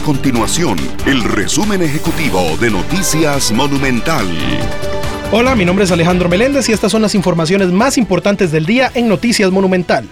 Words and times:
continuación 0.00 0.78
el 1.06 1.22
resumen 1.22 1.82
ejecutivo 1.82 2.56
de 2.60 2.70
Noticias 2.70 3.52
Monumental. 3.52 4.26
Hola, 5.32 5.54
mi 5.54 5.64
nombre 5.64 5.84
es 5.84 5.90
Alejandro 5.90 6.28
Meléndez 6.28 6.68
y 6.68 6.72
estas 6.72 6.92
son 6.92 7.02
las 7.02 7.14
informaciones 7.14 7.68
más 7.68 7.96
importantes 7.98 8.52
del 8.52 8.66
día 8.66 8.90
en 8.94 9.08
Noticias 9.08 9.50
Monumental. 9.50 10.08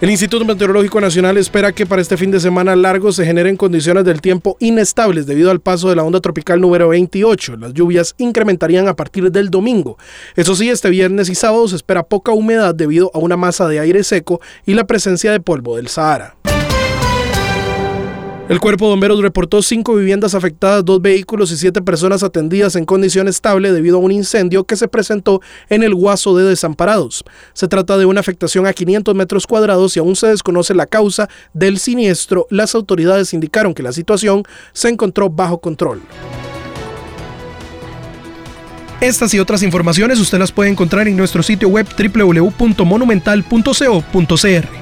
El 0.00 0.10
Instituto 0.10 0.44
Meteorológico 0.44 1.00
Nacional 1.00 1.36
espera 1.36 1.70
que 1.72 1.86
para 1.86 2.02
este 2.02 2.16
fin 2.16 2.32
de 2.32 2.40
semana 2.40 2.74
largo 2.74 3.12
se 3.12 3.24
generen 3.24 3.56
condiciones 3.56 4.04
del 4.04 4.20
tiempo 4.20 4.56
inestables 4.58 5.26
debido 5.26 5.50
al 5.50 5.60
paso 5.60 5.88
de 5.88 5.96
la 5.96 6.02
onda 6.02 6.20
tropical 6.20 6.60
número 6.60 6.88
28. 6.88 7.56
Las 7.56 7.72
lluvias 7.72 8.14
incrementarían 8.18 8.88
a 8.88 8.96
partir 8.96 9.30
del 9.30 9.48
domingo. 9.48 9.98
Eso 10.34 10.56
sí, 10.56 10.68
este 10.68 10.90
viernes 10.90 11.28
y 11.28 11.36
sábado 11.36 11.68
se 11.68 11.76
espera 11.76 12.02
poca 12.02 12.32
humedad 12.32 12.74
debido 12.74 13.12
a 13.14 13.18
una 13.18 13.36
masa 13.36 13.68
de 13.68 13.78
aire 13.78 14.02
seco 14.02 14.40
y 14.66 14.74
la 14.74 14.88
presencia 14.88 15.30
de 15.30 15.38
polvo 15.38 15.76
del 15.76 15.86
Sahara. 15.86 16.34
El 18.48 18.58
cuerpo 18.60 18.86
de 18.86 18.90
bomberos 18.90 19.22
reportó 19.22 19.62
cinco 19.62 19.94
viviendas 19.94 20.34
afectadas, 20.34 20.84
dos 20.84 21.00
vehículos 21.00 21.52
y 21.52 21.56
siete 21.56 21.80
personas 21.80 22.24
atendidas 22.24 22.74
en 22.74 22.84
condición 22.84 23.28
estable 23.28 23.70
debido 23.72 23.98
a 23.98 24.00
un 24.00 24.10
incendio 24.10 24.64
que 24.64 24.74
se 24.76 24.88
presentó 24.88 25.40
en 25.68 25.84
el 25.84 25.94
Guaso 25.94 26.36
de 26.36 26.42
Desamparados. 26.44 27.22
Se 27.54 27.68
trata 27.68 27.96
de 27.96 28.04
una 28.04 28.18
afectación 28.20 28.66
a 28.66 28.72
500 28.72 29.14
metros 29.14 29.46
cuadrados 29.46 29.96
y 29.96 30.00
aún 30.00 30.16
se 30.16 30.26
desconoce 30.26 30.74
la 30.74 30.86
causa 30.86 31.28
del 31.54 31.78
siniestro. 31.78 32.48
Las 32.50 32.74
autoridades 32.74 33.32
indicaron 33.32 33.74
que 33.74 33.84
la 33.84 33.92
situación 33.92 34.42
se 34.72 34.88
encontró 34.88 35.30
bajo 35.30 35.60
control. 35.60 36.02
Estas 39.00 39.32
y 39.34 39.38
otras 39.38 39.62
informaciones 39.62 40.18
usted 40.20 40.38
las 40.38 40.50
puede 40.52 40.70
encontrar 40.70 41.08
en 41.08 41.16
nuestro 41.16 41.42
sitio 41.42 41.68
web 41.68 41.86
www.monumental.co.cr. 41.96 44.81